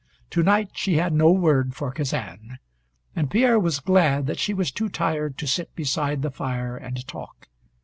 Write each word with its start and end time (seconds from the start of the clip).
To 0.31 0.41
night 0.41 0.71
she 0.73 0.95
had 0.95 1.13
no 1.13 1.29
word 1.31 1.75
for 1.75 1.91
Kazan. 1.91 2.57
And 3.15 3.29
Pierre 3.29 3.59
was 3.59 3.79
glad 3.79 4.25
that 4.25 4.39
she 4.39 4.51
was 4.51 4.71
too 4.71 4.89
tired 4.89 5.37
to 5.37 5.45
sit 5.45 5.75
beside 5.75 6.23
the 6.23 6.31
fire 6.31 6.75
and 6.75 7.05
talk. 7.07 7.47